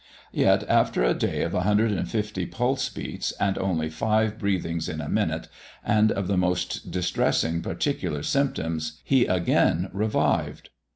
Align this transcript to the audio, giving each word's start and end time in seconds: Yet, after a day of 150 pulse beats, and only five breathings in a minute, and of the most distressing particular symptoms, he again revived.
Yet, 0.31 0.63
after 0.67 1.03
a 1.03 1.13
day 1.13 1.43
of 1.43 1.53
150 1.53 2.47
pulse 2.47 2.89
beats, 2.89 3.33
and 3.33 3.55
only 3.59 3.87
five 3.87 4.39
breathings 4.39 4.89
in 4.89 4.99
a 4.99 5.07
minute, 5.07 5.47
and 5.85 6.11
of 6.11 6.27
the 6.27 6.37
most 6.37 6.89
distressing 6.89 7.61
particular 7.61 8.23
symptoms, 8.23 8.99
he 9.03 9.27
again 9.27 9.91
revived. 9.93 10.71